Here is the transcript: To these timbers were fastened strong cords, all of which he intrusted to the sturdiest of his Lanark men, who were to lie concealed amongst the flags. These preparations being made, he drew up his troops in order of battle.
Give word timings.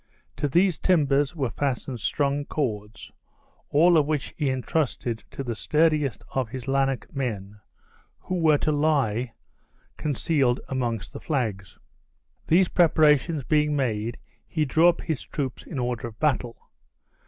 To 0.37 0.47
these 0.47 0.79
timbers 0.79 1.35
were 1.35 1.51
fastened 1.51 1.99
strong 1.99 2.43
cords, 2.45 3.11
all 3.69 3.99
of 3.99 4.07
which 4.07 4.33
he 4.35 4.49
intrusted 4.49 5.23
to 5.29 5.43
the 5.43 5.53
sturdiest 5.53 6.23
of 6.33 6.49
his 6.49 6.67
Lanark 6.67 7.15
men, 7.15 7.59
who 8.17 8.33
were 8.39 8.57
to 8.57 8.71
lie 8.71 9.33
concealed 9.97 10.59
amongst 10.67 11.13
the 11.13 11.19
flags. 11.19 11.77
These 12.47 12.69
preparations 12.69 13.43
being 13.43 13.75
made, 13.75 14.17
he 14.47 14.65
drew 14.65 14.87
up 14.87 15.01
his 15.01 15.21
troops 15.21 15.61
in 15.61 15.77
order 15.77 16.07
of 16.07 16.17
battle. 16.19 16.57